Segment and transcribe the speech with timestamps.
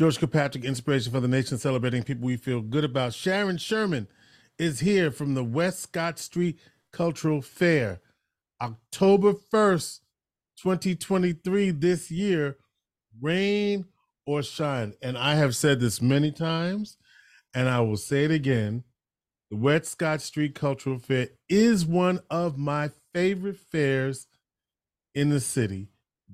[0.00, 3.12] George Kilpatrick, inspiration for the nation, celebrating people we feel good about.
[3.12, 4.08] Sharon Sherman
[4.58, 6.58] is here from the Westcott Street
[6.90, 8.00] Cultural Fair,
[8.62, 10.00] October 1st,
[10.56, 12.56] 2023, this year,
[13.20, 13.84] rain
[14.24, 14.94] or shine.
[15.02, 16.96] And I have said this many times,
[17.52, 18.84] and I will say it again.
[19.50, 24.28] The Westcott Street Cultural Fair is one of my favorite fairs
[25.14, 25.88] in the city.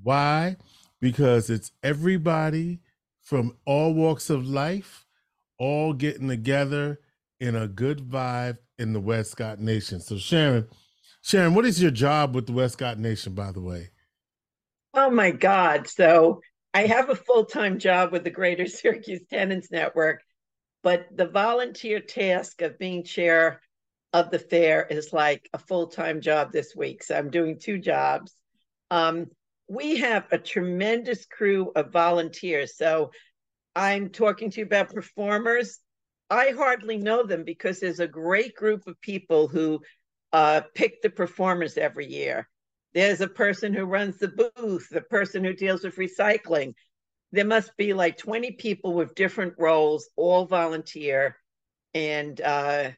[0.05, 0.55] Why?
[1.01, 2.79] Because it's everybody
[3.27, 5.05] from all walks of life,
[5.59, 7.01] all getting together
[7.41, 9.99] in a good vibe in the Westcott Nation.
[9.99, 10.69] So, Sharon,
[11.23, 13.91] Sharon, what is your job with the Westcott Nation, by the way?
[14.95, 15.89] Oh my God.
[15.89, 16.41] So
[16.73, 20.23] I have a full-time job with the Greater Syracuse Tenants Network,
[20.85, 23.61] but the volunteer task of being chair
[24.13, 27.03] of the fair is like a full-time job this week.
[27.03, 28.37] So I'm doing two jobs.
[28.93, 29.27] Um,
[29.69, 32.77] we have a tremendous crew of volunteers.
[32.77, 33.11] So
[33.75, 35.79] I'm talking to you about performers.
[36.31, 39.81] I hardly know them because there's a great group of people who
[40.33, 42.49] uh, pick the performers every year.
[42.95, 46.75] There's a person who runs the booth, the person who deals with recycling.
[47.33, 51.37] There must be like 20 people with different roles, all volunteer.
[51.95, 52.91] And uh,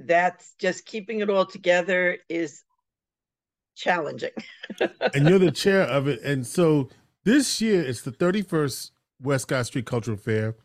[0.00, 2.62] that's just keeping it all together is
[3.84, 4.30] challenging.
[5.14, 6.22] and you're the chair of it.
[6.22, 6.88] And so
[7.24, 8.90] this year it's the 31st
[9.20, 10.56] Westcott Street Cultural Fair.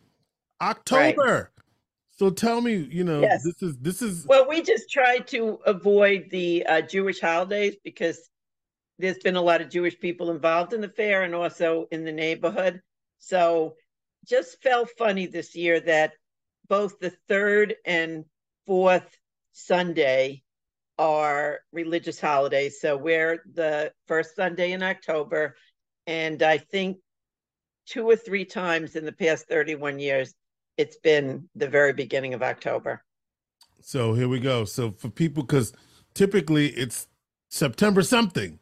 [0.61, 1.51] October.
[1.55, 1.63] Right.
[2.11, 3.43] So tell me, you know, yes.
[3.43, 8.29] this is this is well, we just try to avoid the uh, Jewish holidays because
[8.97, 12.11] there's been a lot of Jewish people involved in the fair and also in the
[12.11, 12.81] neighborhood.
[13.19, 13.75] So
[14.25, 16.11] just felt funny this year that
[16.67, 18.25] both the third and
[18.65, 19.17] fourth
[19.53, 20.43] Sunday
[20.99, 22.82] are religious holidays.
[22.82, 25.55] So we're the first Sunday in October.
[26.05, 26.98] And I think
[27.87, 30.36] two or three times in the past 31 years,
[30.77, 33.02] it's been the very beginning of October.
[33.82, 34.65] So here we go.
[34.65, 35.71] So for people, because
[36.14, 37.08] typically it's
[37.48, 38.59] September something,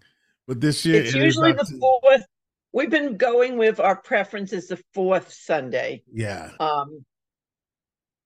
[0.47, 2.26] but this year it's it usually the fourth.
[2.72, 6.03] We've been going with our preference is the fourth Sunday.
[6.14, 6.52] Yeah.
[6.59, 7.03] Um,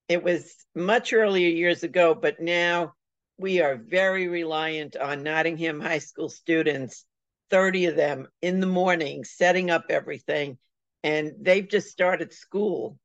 [0.10, 2.94] it was much earlier years ago, but now
[3.42, 7.06] we are very reliant on Nottingham High School students,
[7.50, 10.60] 30 of them in the morning, setting up everything.
[11.04, 12.98] And they've just started school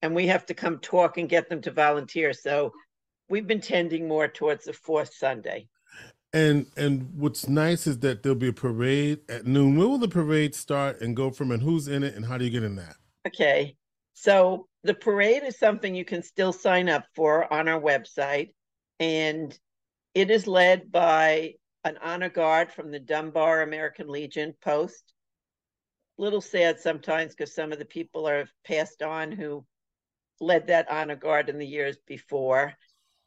[0.00, 2.32] and we have to come talk and get them to volunteer.
[2.32, 2.72] So
[3.28, 5.68] we've been tending more towards the fourth Sunday.
[6.32, 9.76] And and what's nice is that there'll be a parade at noon.
[9.76, 12.44] When will the parade start and go from and who's in it and how do
[12.44, 12.94] you get in that?
[13.26, 13.76] Okay.
[14.14, 18.50] So the parade is something you can still sign up for on our website.
[19.00, 19.58] And
[20.14, 21.54] it is led by
[21.84, 25.12] an honor guard from the Dunbar American Legion post.
[26.18, 29.64] Little sad sometimes because some of the people are passed on who
[30.40, 32.74] led that honor guard in the years before.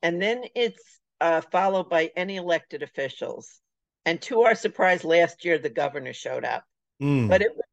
[0.02, 3.60] And then it's uh, followed by any elected officials.
[4.06, 6.64] And to our surprise, last year the governor showed up.
[7.02, 7.30] Mm.
[7.30, 7.66] But it was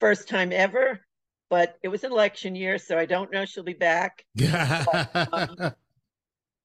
[0.00, 1.00] first time ever.
[1.50, 4.24] But it was an election year, so I don't know she'll be back.
[4.36, 5.72] but, um,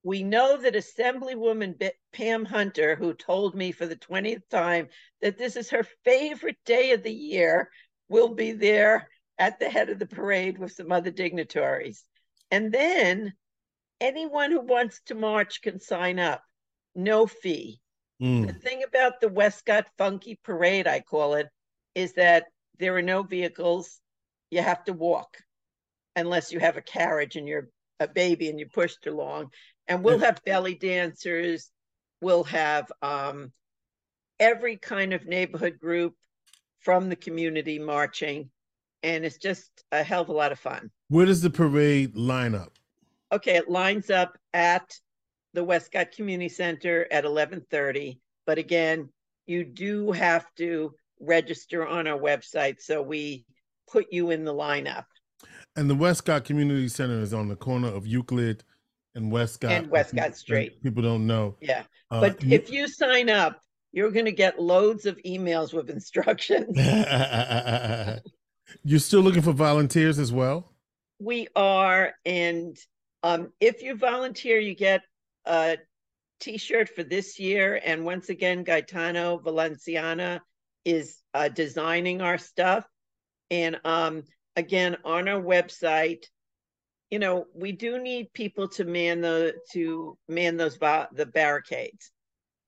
[0.04, 4.90] we know that Assemblywoman Pam Hunter, who told me for the 20th time
[5.22, 7.70] that this is her favorite day of the year,
[8.10, 9.10] will be there
[9.40, 12.04] at the head of the parade with some other dignitaries.
[12.52, 13.34] And then
[14.02, 16.44] anyone who wants to march can sign up,
[16.94, 17.80] no fee.
[18.22, 18.48] Mm.
[18.48, 21.48] The thing about the Westcott Funky Parade, I call it,
[21.96, 22.46] is that
[22.78, 24.00] there are no vehicles.
[24.52, 25.38] You have to walk
[26.16, 27.70] unless you have a carriage and you're
[28.00, 29.50] a baby and you pushed along.
[29.88, 31.70] And we'll have belly dancers.
[32.22, 33.52] We'll have um,
[34.40, 36.16] every kind of neighborhood group
[36.80, 38.50] from the community marching
[39.04, 40.90] and it's just a hell of a lot of fun.
[41.10, 42.74] Where does the parade line up?
[43.32, 44.98] Okay, it lines up at
[45.54, 49.10] the Westcott Community Center at 11:30, but again,
[49.46, 53.46] you do have to register on our website so we
[53.92, 55.06] put you in the lineup.
[55.76, 58.64] And the Westcott Community Center is on the corner of Euclid
[59.16, 60.82] and Westcott and Westcott Street.
[60.84, 61.56] People don't know.
[61.62, 61.84] Yeah.
[62.10, 63.62] Uh, but if you sign up,
[63.92, 66.76] you're going to get loads of emails with instructions.
[68.84, 70.72] You're still looking for volunteers as well?
[71.20, 72.14] We are.
[72.26, 72.76] And
[73.22, 75.02] um, if you volunteer, you get
[75.46, 75.78] a
[76.40, 77.80] t shirt for this year.
[77.84, 80.42] And once again, Gaetano Valenciana
[80.86, 82.86] is uh, designing our stuff.
[83.52, 84.24] And um,
[84.56, 86.26] again, on our website,
[87.14, 92.10] you know, we do need people to man the to man those the barricades.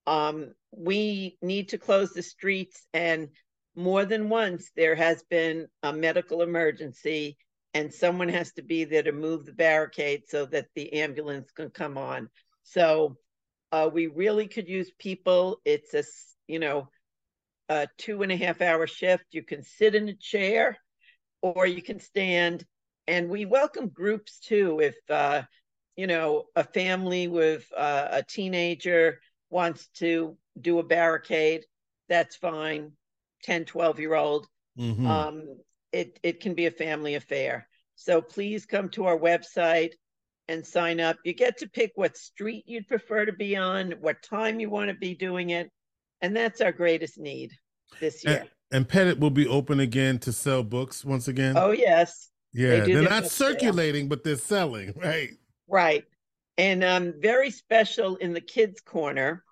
[0.06, 3.30] Um, we need to close the streets and
[3.74, 7.36] more than once there has been a medical emergency
[7.74, 11.70] and someone has to be there to move the barricade so that the ambulance can
[11.70, 12.28] come on.
[12.62, 13.16] So
[13.72, 15.58] uh, we really could use people.
[15.64, 16.04] It's a
[16.46, 16.88] you know,
[17.68, 19.24] a two and a half hour shift.
[19.32, 20.78] You can sit in a chair
[21.42, 22.64] or you can stand.
[23.08, 24.80] And we welcome groups too.
[24.80, 25.42] If, uh,
[25.96, 29.20] you know, a family with uh, a teenager
[29.50, 31.64] wants to do a barricade,
[32.08, 32.92] that's fine.
[33.42, 34.46] 10, 12 year old.
[34.78, 35.06] Mhm.
[35.06, 35.44] Um,
[35.92, 37.68] it, it can be a family affair.
[37.94, 39.92] So please come to our website
[40.48, 41.16] and sign up.
[41.24, 44.90] You get to pick what street you'd prefer to be on, what time you want
[44.90, 45.70] to be doing it.
[46.20, 47.52] And that's our greatest need
[48.00, 48.40] this year.
[48.40, 51.56] and, and Petit will be open again to sell books once again.
[51.56, 52.30] Oh, yes.
[52.58, 53.30] Yeah, do they're not sale.
[53.50, 55.30] circulating, but they're selling, right?
[55.68, 56.04] Right.
[56.58, 59.44] And um, very special in the kids' corner,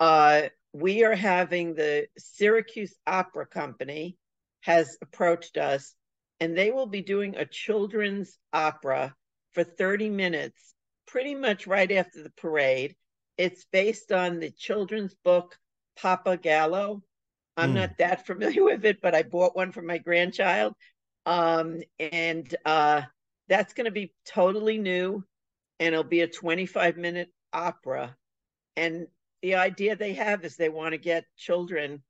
[0.00, 0.42] uh,
[0.72, 4.16] we are having the Syracuse Opera Company
[4.62, 5.94] has approached us,
[6.40, 9.14] and they will be doing a children's opera
[9.52, 10.74] for 30 minutes,
[11.06, 12.94] pretty much right after the parade.
[13.38, 15.56] It's based on the children's book
[15.96, 17.02] Papa Gallo.
[17.56, 17.74] I'm Mm.
[17.74, 20.74] not that familiar with it, but I bought one for my grandchild.
[21.26, 23.02] Um, and uh,
[23.48, 25.24] that's going to be totally new
[25.80, 28.16] and it'll be a 25 minute opera.
[28.76, 29.06] And
[29.42, 32.02] the idea they have is they want to get children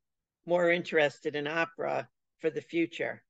[0.47, 2.09] more interested in opera
[2.39, 3.23] for the future.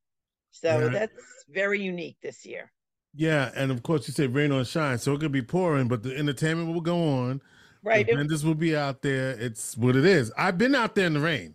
[0.50, 0.88] So Yeah.
[0.88, 2.72] that's very unique this year.
[3.14, 6.02] Yeah, and of course you say rain or shine, so it could be pouring, but
[6.02, 7.40] the entertainment will go on.
[7.82, 8.06] Right.
[8.06, 9.30] It- vendors will be out there.
[9.30, 10.30] It's what it is.
[10.36, 11.54] I've been out there in the rain,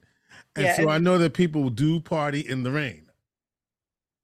[0.55, 3.10] and Yeah, so and- I know that people do party in the rain.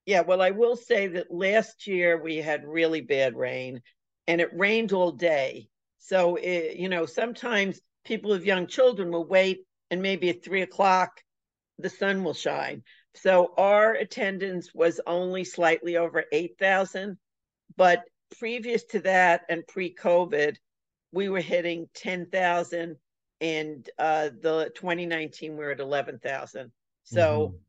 [0.07, 3.81] Yeah, well, I will say that last year we had really bad rain
[4.25, 5.68] and it rained all day.
[5.98, 10.62] So, it, you know, sometimes people with young children will wait and maybe at three
[10.62, 11.21] o'clock
[11.77, 12.83] the sun will shine.
[13.15, 17.18] So our attendance was only slightly over 8,000.
[17.75, 18.06] But
[18.39, 20.56] previous to that and pre COVID,
[21.12, 22.95] we were hitting 10,000
[23.42, 26.71] and uh, the 2019 we we're at 11,000.
[27.03, 27.67] So, Mhm.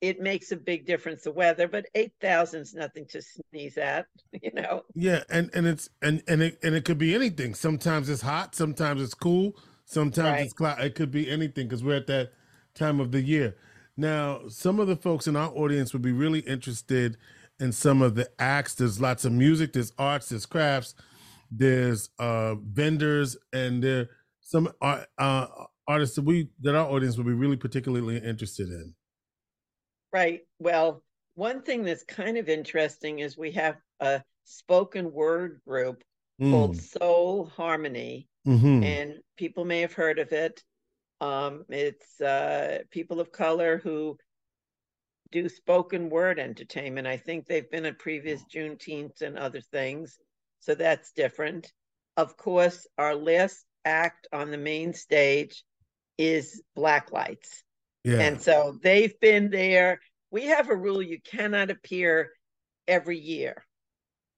[0.00, 4.06] It makes a big difference the weather, but eight thousand is nothing to sneeze at,
[4.42, 4.82] you know.
[4.94, 7.54] Yeah, and and it's and and it and it could be anything.
[7.54, 10.44] Sometimes it's hot, sometimes it's cool, sometimes Right.
[10.44, 10.80] it's cloud.
[10.80, 12.32] It could be anything because we're at that
[12.74, 13.56] time of the year.
[13.96, 17.18] Now, some of the folks in our audience would be really interested
[17.58, 18.74] in some of the acts.
[18.74, 20.94] There's lots of music, there's arts, there's crafts,
[21.50, 24.08] there's uh vendors, and there
[24.40, 25.46] some art, uh
[25.86, 28.94] artists that we that our audience would be really particularly interested in.
[30.12, 30.40] Right.
[30.58, 31.02] Well,
[31.34, 36.02] one thing that's kind of interesting is we have a spoken word group
[36.50, 38.82] called Soul Harmony, Mm-hmm.
[38.82, 40.64] and people may have heard of it.
[41.20, 44.16] Um, it's uh, people of color who
[45.30, 47.06] do spoken word entertainment.
[47.06, 50.18] I think they've been at previous Juneteenth and other things,
[50.60, 51.70] so that's different.
[52.16, 55.62] Of course, our last act on the main stage
[56.18, 57.62] is Black Lights.
[58.04, 58.20] Yeah.
[58.20, 60.00] And so they've been there.
[60.30, 62.30] We have a rule you cannot appear
[62.86, 63.64] every year.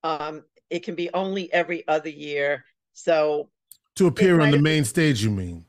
[0.02, 2.64] Um, it can be only every other year.
[2.94, 3.50] So
[3.96, 5.66] to appear on the main stage, you mean?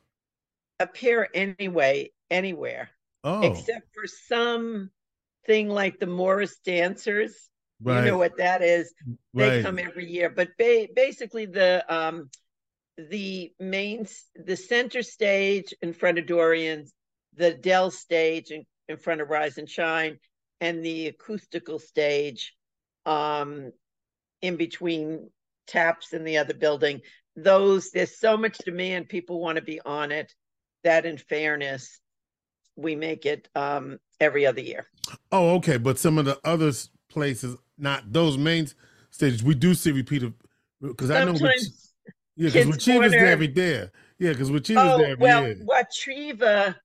[0.79, 2.89] appear anyway, anywhere,
[3.23, 4.89] Oh, except for some
[5.45, 7.33] thing like the Morris dancers.
[7.81, 8.93] right, You know what that is.
[9.33, 9.63] They right.
[9.63, 10.29] come every year.
[10.29, 12.29] But ba- basically the um
[12.97, 16.93] the main the center stage in front of Dorian's,
[17.35, 20.19] the Dell stage in, in front of Rise and Shine,
[20.61, 22.53] and the acoustical stage
[23.05, 23.71] um
[24.41, 25.29] in between
[25.67, 27.01] taps in the other building.
[27.35, 30.33] Those there's so much demand, people want to be on it.
[30.83, 31.99] That in fairness,
[32.75, 34.87] we make it um every other year.
[35.31, 35.77] Oh, okay.
[35.77, 36.71] But some of the other
[37.09, 38.67] places, not those main
[39.09, 40.33] stages, we do see repeated
[40.81, 41.35] because I know.
[41.35, 41.93] Sometimes
[42.35, 43.89] Yeah, because Wachiva's there every day.
[44.19, 45.57] Yeah, because Wachiva's Oh, there every well, year.
[45.65, 46.75] Wachiva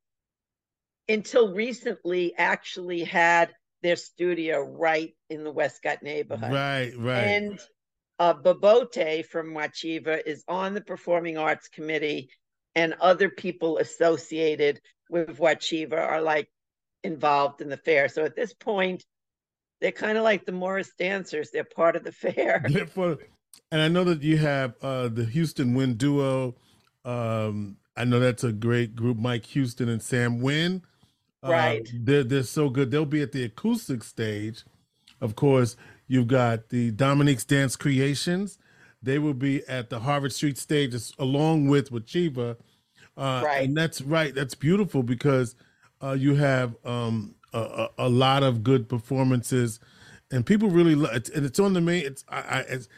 [1.09, 6.53] until recently actually had their studio right in the Westcott neighborhood.
[6.53, 7.19] Right, right.
[7.19, 7.61] And
[8.19, 12.31] uh, Babote from Wachiva is on the Performing Arts Committee,
[12.75, 16.49] and other people associated with Wachiva are like
[17.05, 18.09] involved in the fair.
[18.09, 19.05] So at this point,
[19.81, 21.51] they're kind of like the Morris dancers.
[21.51, 22.65] They're part of the fair.
[22.95, 23.19] For-
[23.71, 26.57] and I know that you have uh, the Houston Wind Duo.
[27.05, 30.83] Um, I know that's a great group, Mike Houston and Sam Wynn.
[31.43, 31.89] Uh, Right.
[31.95, 32.91] they're they're so good.
[32.91, 34.65] They'll be at the acoustic stage.
[35.21, 35.77] Of course,
[36.07, 38.59] you've got the Dominique's Dance Creations.
[39.03, 42.57] They will be at the Harvard Street stage along with Wachiva.
[43.17, 43.65] Uh, Right.
[43.69, 44.35] And that's right.
[44.35, 45.55] That's beautiful because
[46.03, 49.81] uh, you have um, a, a, lot of good performances
[50.31, 51.29] and people really love it.
[51.31, 52.05] And it's on the main.
[52.05, 52.89] It's I, I it's,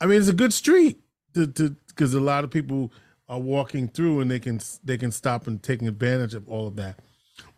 [0.00, 1.00] I mean, it's a good street
[1.34, 2.92] to to because a lot of people
[3.28, 6.76] are walking through and they can they can stop and taking advantage of all of
[6.76, 6.98] that.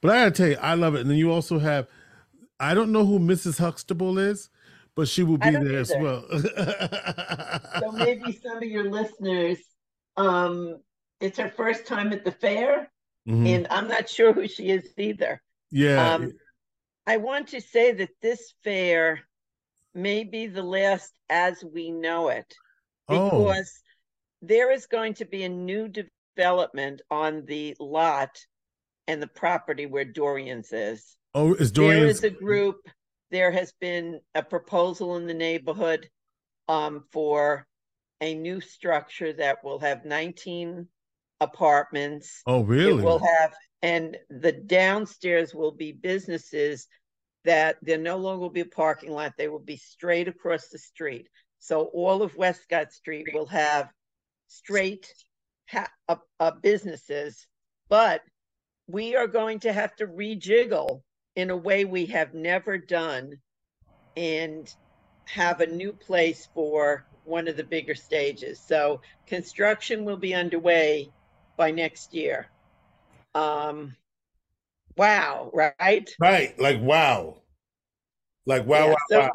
[0.01, 1.01] But I gotta tell you, I love it.
[1.03, 1.89] And then you also have,
[2.61, 3.59] I don't know who Mrs.
[3.59, 4.51] Huxtable is,
[4.95, 5.79] but she will be there either.
[5.79, 6.25] as well.
[7.81, 9.59] so maybe some of your listeners,
[10.17, 10.81] um,
[11.21, 12.91] it's her first time at the fair,
[13.29, 13.47] mm-hmm.
[13.47, 15.41] and I'm not sure who she is either.
[15.71, 16.15] Yeah.
[16.15, 16.33] Um,
[17.07, 19.21] I want to say that this fair
[19.95, 22.55] may be the last as we know it
[23.09, 23.31] oh.
[23.31, 23.89] because oh.
[24.43, 28.39] there is going to be a new development on the lot
[29.09, 31.17] and the property where Dorian's is.
[31.35, 32.21] Oh, is Dorian's?
[32.21, 32.77] There is a group.
[33.31, 36.09] There has been a proposal in the neighborhood
[36.69, 37.67] um, for
[38.21, 40.87] a new structure that will have 19
[41.41, 42.43] apartments.
[42.47, 43.01] Oh, really?
[43.01, 46.87] It will have, and the downstairs will be businesses
[47.45, 49.35] that there no longer will be a parking lot.
[49.39, 51.29] They will be straight across the street.
[51.61, 53.89] So all of Westcott Street will have
[54.49, 55.13] straight
[55.71, 57.47] ha- uh, uh, businesses,
[57.89, 58.23] but
[58.89, 61.03] we are going to have to rejiggle
[61.37, 63.39] in a way we have never done
[64.17, 64.75] and
[65.27, 68.61] have a new place for one of the bigger stages.
[68.67, 71.11] So construction will be underway
[71.57, 72.49] by next year.
[73.35, 73.95] Um,
[74.97, 76.09] wow, right?
[76.19, 77.43] Right, like wow.
[78.47, 79.31] Like wow, yeah, wow, so wow.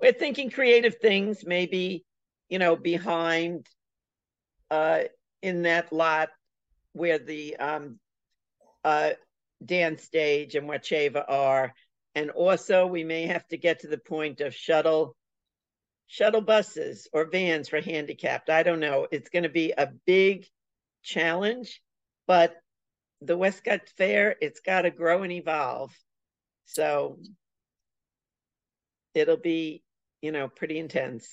[0.00, 2.04] We're thinking creative things, maybe,
[2.48, 3.66] you know, behind
[4.70, 5.00] uh
[5.42, 6.30] in that lot
[6.92, 7.98] where the um
[8.84, 9.10] uh,
[9.64, 11.74] dance stage and Wachiva are.
[12.14, 15.16] And also, we may have to get to the point of shuttle
[16.06, 18.50] shuttle buses or vans for handicapped.
[18.50, 19.06] I don't know.
[19.10, 20.46] It's going to be a big
[21.02, 21.80] challenge,
[22.26, 22.54] but
[23.22, 25.90] the Westcott Fair, it's got to grow and evolve.
[26.66, 27.18] So
[29.14, 29.82] it'll be,
[30.20, 31.26] you know, pretty intense.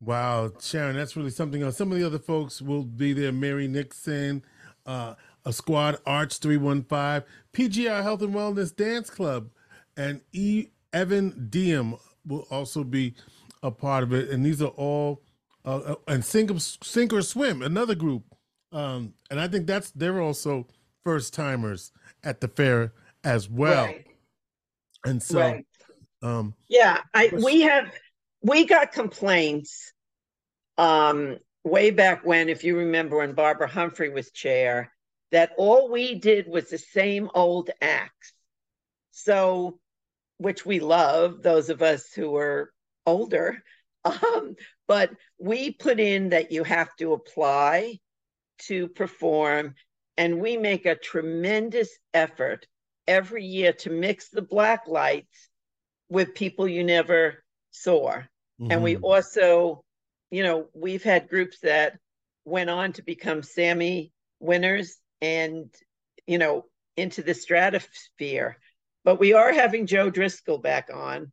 [0.00, 1.76] Wow, Sharon, that's really something else.
[1.76, 3.32] Some of the other folks will be there.
[3.32, 4.44] Mary Nixon,
[4.84, 5.14] uh,
[5.46, 7.22] a squad arch 315
[7.54, 9.48] pgr health and wellness dance club
[9.96, 11.94] and e evan diem
[12.26, 13.14] will also be
[13.62, 15.22] a part of it and these are all
[15.64, 18.24] uh, uh and sink, sink or swim another group
[18.72, 20.66] um and i think that's they're also
[21.04, 21.92] first timers
[22.24, 22.92] at the fair
[23.24, 24.06] as well right.
[25.04, 25.66] and so right.
[26.22, 27.92] um yeah i we have
[28.42, 29.92] we got complaints
[30.76, 34.90] um way back when if you remember when barbara humphrey was chair
[35.32, 38.32] that all we did was the same old acts.
[39.10, 39.78] So,
[40.38, 42.72] which we love, those of us who are
[43.04, 43.62] older.
[44.06, 44.54] Um,
[44.86, 47.98] but we put in that you have to apply
[48.66, 49.74] to perform,
[50.16, 52.68] and we make a tremendous effort
[53.08, 55.48] every year to mix the black lights
[56.08, 57.42] with people you never
[57.72, 58.10] saw.
[58.10, 58.70] Mm-hmm.
[58.70, 59.04] And we mm-hmm.
[59.04, 59.82] also,
[60.30, 61.98] you know, we've had groups that
[62.44, 65.68] went on to become Sammy winners and
[66.26, 66.64] you know
[66.96, 68.58] into the stratosphere.
[69.04, 71.30] But we are having Joe Driscoll back on.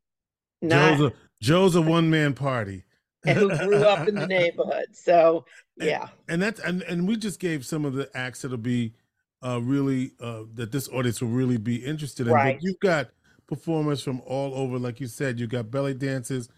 [0.61, 2.83] Not, Joe's a, Joe's a one man party.
[3.25, 4.87] and who grew up in the neighborhood.
[4.91, 5.45] So
[5.77, 6.01] yeah.
[6.01, 8.93] And, and that's and, and we just gave some of the acts that'll be
[9.41, 12.33] uh really uh that this audience will really be interested in.
[12.33, 12.57] Right.
[12.57, 13.11] But you've got
[13.47, 16.49] performers from all over, like you said, you've got belly dances,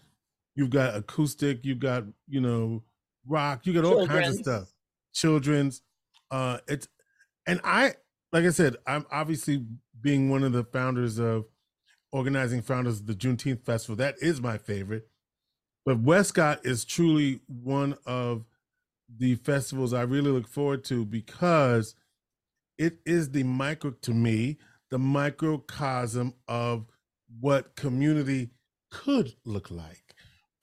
[0.56, 2.82] you've got acoustic, you've got, you know,
[3.28, 4.24] rock, you got all Children's.
[4.24, 4.72] kinds of stuff.
[5.14, 5.82] Children's.
[6.32, 6.88] Uh it's
[7.46, 7.94] and I,
[8.32, 9.64] like I said, I'm obviously
[10.00, 11.46] being one of the founders of
[12.12, 13.96] organizing founders of the Juneteenth Festival.
[13.96, 15.08] That is my favorite.
[15.84, 18.44] But Westcott is truly one of
[19.18, 21.94] the festivals I really look forward to because
[22.78, 24.58] it is the micro, to me,
[24.90, 26.86] the microcosm of
[27.40, 28.50] what community
[28.90, 30.14] could look like.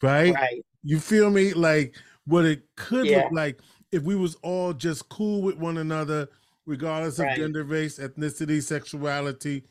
[0.02, 0.34] Right?
[0.34, 0.66] Right.
[0.84, 1.54] You feel me?
[1.54, 3.24] Like what it could yeah.
[3.24, 3.60] look like
[3.92, 6.28] if we was all just cool with one another
[6.66, 7.38] regardless of right.
[7.38, 9.64] gender, race, ethnicity, sexuality,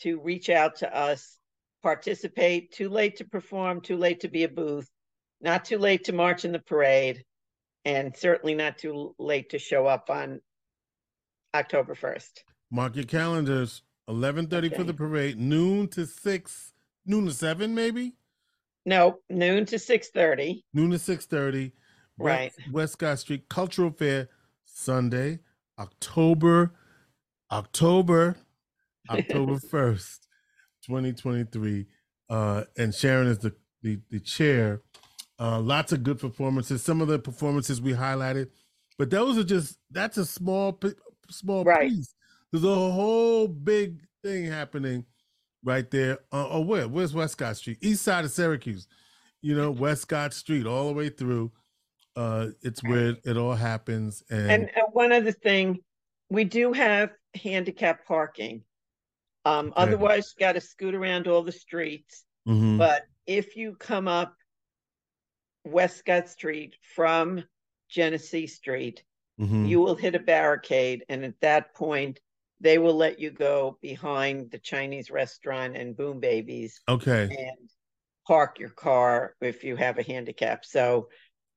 [0.00, 1.38] to reach out to us,
[1.82, 2.70] participate.
[2.70, 4.90] Too late to perform, too late to be a booth,
[5.40, 7.24] not too late to march in the parade
[7.86, 10.42] and certainly not too late to show up on
[11.54, 12.44] October 1st.
[12.70, 13.80] Mark your calendars.
[14.06, 15.40] Eleven thirty for the parade.
[15.40, 16.73] Noon to six.
[17.06, 18.14] Noon to seven, maybe.
[18.86, 20.62] No, noon to 6:30.
[20.74, 21.72] Noon to six thirty.
[22.18, 22.52] Right.
[22.70, 24.28] Westcott Street Cultural Fair,
[24.64, 25.40] Sunday,
[25.78, 26.72] October,
[27.50, 28.36] October,
[29.10, 30.28] October first,
[30.86, 31.86] twenty twenty three.
[32.28, 34.82] Uh, and Sharon is the the, the chair.
[35.38, 36.82] Uh, lots of good performances.
[36.82, 38.50] Some of the performances we highlighted,
[38.98, 40.78] but those are just that's a small
[41.30, 41.90] small Right.
[41.90, 42.14] piece.
[42.52, 45.04] There's a whole big thing happening
[45.64, 46.18] right there.
[46.32, 46.86] Uh, oh, where?
[46.86, 47.78] Where's Westcott Street?
[47.80, 48.86] East side of Syracuse.
[49.40, 51.52] You know, Westcott Street, all the way through.
[52.16, 54.22] Uh, it's where it all happens.
[54.30, 55.80] And, And uh, one other thing,
[56.30, 58.62] we do have handicap parking.
[59.44, 59.74] Um, Okay.
[59.76, 62.24] otherwise, you got to scoot around all the streets.
[62.48, 62.78] Mhm.
[62.78, 64.34] But if you come up
[65.64, 67.42] Westcott Street from
[67.88, 69.02] Genesee Street,
[69.40, 69.68] Mhm.
[69.68, 72.20] you will hit a barricade, and at that point,
[72.64, 77.24] they will let you go behind the Chinese restaurant and Boom Babies okay.
[77.24, 77.70] and
[78.26, 80.64] park your car if you have a handicap.
[80.64, 81.08] So,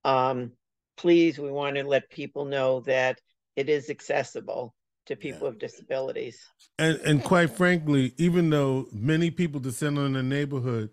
[0.03, 0.51] um,
[0.97, 3.21] please, we want to let people know that
[3.55, 6.37] it is accessible to people with disabilities.
[6.77, 10.89] And and quite frankly, even though many people descend on the neighborhood,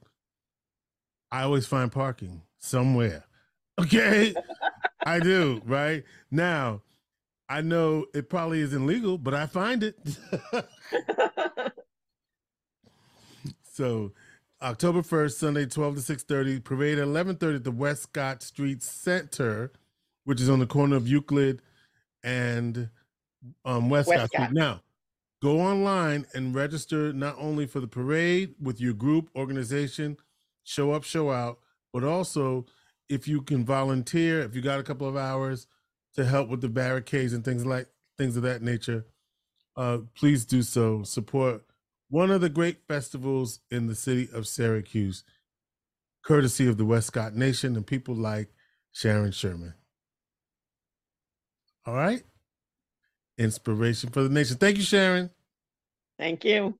[1.33, 3.25] I always find parking somewhere.
[3.77, 4.33] Okay,
[5.05, 5.61] I do.
[5.65, 6.83] Right now,
[7.49, 9.99] I know it probably isn't legal, but I find it.
[13.63, 14.13] so,
[14.63, 16.61] October first, Sunday, twelve to six thirty.
[16.61, 19.73] Parade at eleven thirty at the Westcott Street Center,
[20.25, 21.61] which is on the corner of Euclid
[22.23, 22.89] and
[23.65, 24.47] um, West, Scott Westcott.
[24.49, 24.59] Street.
[24.59, 24.81] Now,
[25.45, 30.17] go online and register not only for the parade with your group organization
[30.63, 31.59] show up show out
[31.93, 32.65] but also
[33.11, 35.67] if you can volunteer if you got a couple of hours
[36.15, 39.07] to help with the barricades and things like things of that nature
[39.77, 41.03] uh please do so.
[41.03, 41.65] Support
[42.09, 45.25] one of the great festivals in the city of syracuse
[46.25, 48.49] courtesy of the westcott nation and people like
[48.93, 49.75] sharon sherman.
[51.87, 52.23] All right.
[53.37, 54.57] Inspiration for the nation.
[54.57, 55.31] Thank you sharon.
[56.19, 56.79] Thank you.